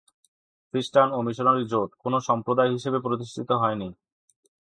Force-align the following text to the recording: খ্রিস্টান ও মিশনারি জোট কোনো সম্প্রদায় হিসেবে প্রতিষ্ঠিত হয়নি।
খ্রিস্টান 0.69 1.07
ও 1.11 1.19
মিশনারি 1.27 1.63
জোট 1.71 1.89
কোনো 2.03 2.17
সম্প্রদায় 2.27 2.73
হিসেবে 2.75 2.97
প্রতিষ্ঠিত 2.99 3.49
হয়নি। 3.61 3.89